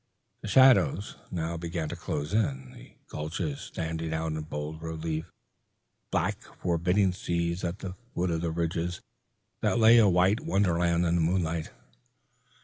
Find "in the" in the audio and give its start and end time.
2.33-2.95, 11.05-11.21